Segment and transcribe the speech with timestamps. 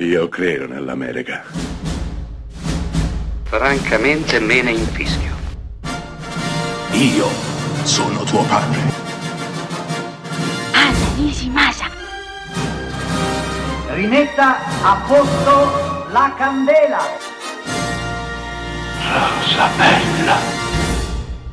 [0.00, 1.42] Io credo nell'America.
[3.42, 5.34] Francamente me ne infischio.
[6.92, 7.26] Io
[7.82, 8.78] sono tuo padre.
[10.70, 11.90] Anna Nishimasa.
[13.88, 17.00] Rimetta a posto la candela.
[19.02, 20.36] Rosa bella.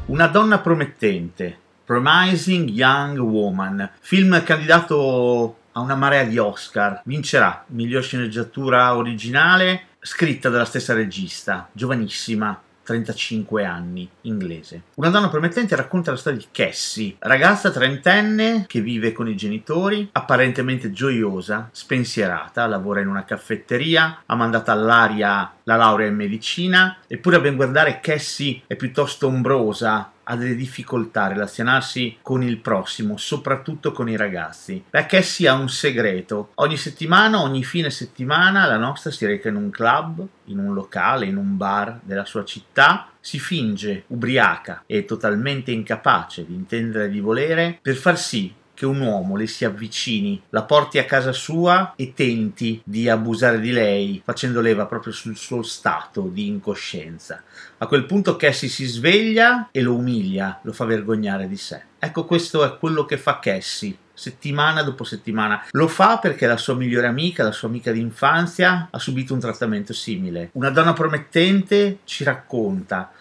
[0.05, 1.57] Una donna promettente.
[1.83, 3.89] Promising Young Woman.
[4.01, 7.01] Film candidato a una marea di Oscar.
[7.05, 14.83] Vincerà miglior sceneggiatura originale, scritta dalla stessa regista, giovanissima, 35 anni, inglese.
[14.95, 20.07] Una donna promettente racconta la storia di Cassie, ragazza trentenne che vive con i genitori,
[20.11, 27.37] apparentemente gioiosa, spensierata, lavora in una caffetteria, ha mandato all'aria la laurea in medicina, eppure
[27.37, 33.17] a ben guardare Cassie è piuttosto ombrosa, ha delle difficoltà a relazionarsi con il prossimo,
[33.17, 34.83] soprattutto con i ragazzi.
[34.89, 36.51] Perché si ha un segreto.
[36.55, 41.25] Ogni settimana, ogni fine settimana, la nostra si reca in un club, in un locale,
[41.25, 47.19] in un bar della sua città, si finge ubriaca e totalmente incapace di intendere di
[47.19, 51.93] volere per far sì che un uomo le si avvicini, la porti a casa sua
[51.95, 57.41] e tenti di abusare di lei, facendo leva proprio sul suo stato di incoscienza.
[57.79, 61.81] A quel punto Cassie si sveglia e lo umilia, lo fa vergognare di sé.
[61.97, 65.63] Ecco, questo è quello che fa Cassie settimana dopo settimana.
[65.71, 69.93] Lo fa perché la sua migliore amica, la sua amica d'infanzia, ha subito un trattamento
[69.93, 70.49] simile.
[70.53, 73.11] Una donna promettente ci racconta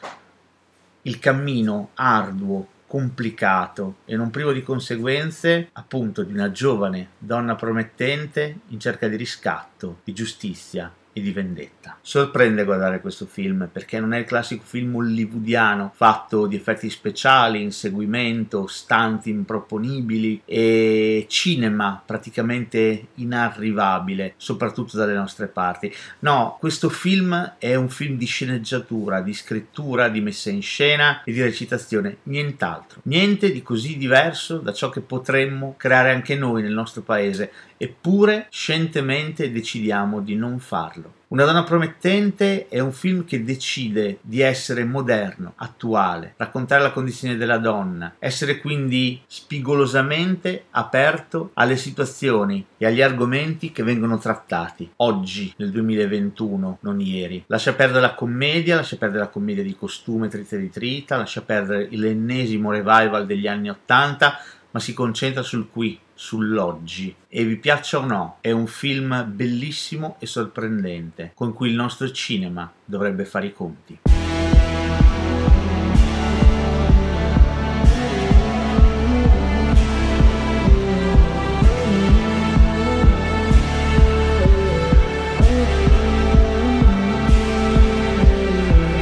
[1.03, 8.61] il cammino arduo complicato e non privo di conseguenze, appunto, di una giovane donna promettente
[8.69, 11.97] in cerca di riscatto, di giustizia e di vendetta.
[12.03, 17.63] Sorprende guardare questo film perché non è il classico film hollywoodiano fatto di effetti speciali,
[17.63, 25.93] inseguimento, stanti improponibili e cinema praticamente inarrivabile, soprattutto dalle nostre parti.
[26.19, 31.33] No, questo film è un film di sceneggiatura, di scrittura, di messa in scena e
[31.33, 33.01] di recitazione, nient'altro.
[33.05, 37.53] Niente di così diverso da ciò che potremmo creare anche noi nel nostro paese,
[37.85, 41.13] eppure scientemente decidiamo di non farlo.
[41.35, 47.37] Una donna promettente è un film che decide di essere moderno, attuale, raccontare la condizione
[47.37, 55.53] della donna, essere quindi spigolosamente aperto alle situazioni e agli argomenti che vengono trattati oggi,
[55.57, 57.43] nel 2021, non ieri.
[57.49, 61.89] Lascia perdere la commedia, lascia perdere la commedia di costume trita di trita, lascia perdere
[61.91, 64.39] l'ennesimo revival degli anni Ottanta,
[64.75, 67.15] ma si concentra sul qui, sull'oggi.
[67.29, 72.11] E vi piaccia o no, è un film bellissimo e sorprendente, con cui il nostro
[72.11, 74.01] cinema dovrebbe fare i conti.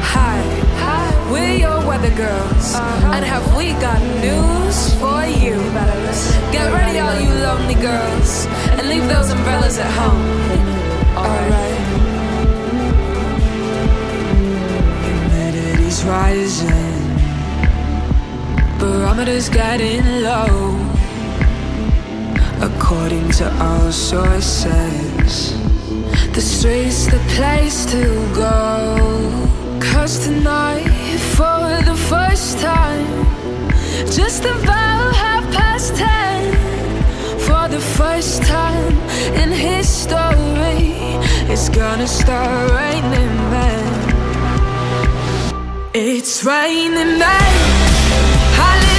[0.02, 5.56] Hi, we're your weather girls, and have we got news for you?
[6.52, 8.46] Get ready, all you lonely girls,
[8.78, 10.22] and leave those umbrellas at home.
[11.16, 11.80] Alright.
[15.04, 17.18] Humidity's rising,
[18.78, 20.78] barometer's getting low.
[22.60, 25.54] According to all sources,
[26.32, 28.04] the street's the place to
[28.34, 28.96] go.
[29.80, 30.86] Cause tonight,
[31.84, 33.26] the first time,
[34.10, 36.40] just about half past ten,
[37.38, 38.96] for the first time
[39.40, 40.94] in history,
[41.52, 43.84] it's gonna start raining men.
[45.94, 48.91] It's raining men.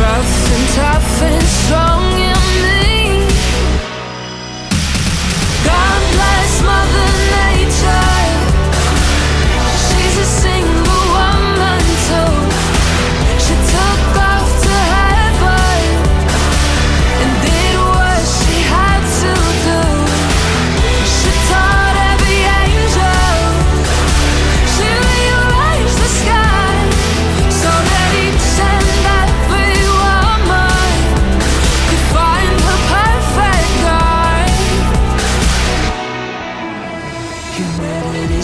[0.00, 2.05] Rough and tough and strong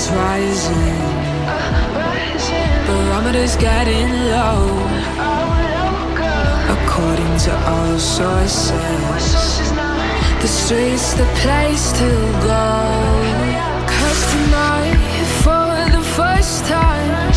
[0.03, 0.99] is rising.
[2.87, 4.63] Barometer's getting low.
[6.77, 8.73] According to all sources,
[10.43, 12.11] the street's the place to
[12.51, 12.71] go.
[13.95, 14.99] Cause tonight,
[15.45, 17.33] for the first time,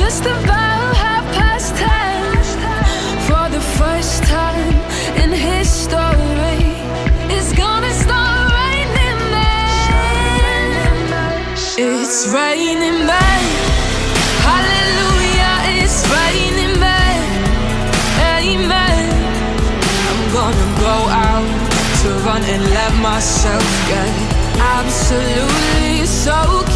[0.00, 2.15] just about half past ten.
[12.26, 13.42] It's raining men.
[14.42, 17.18] Hallelujah, it's raining men.
[18.34, 19.04] Amen.
[20.10, 21.46] I'm gonna go out
[22.02, 24.10] to run and let myself get
[24.58, 26.75] absolutely soaking wet.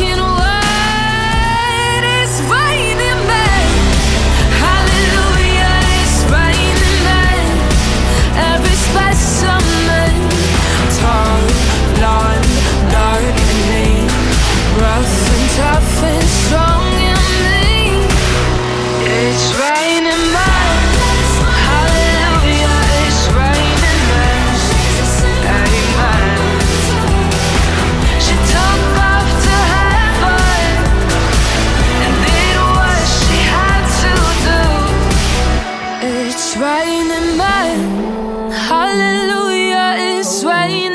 [38.69, 40.90] Hallelujah is swaying.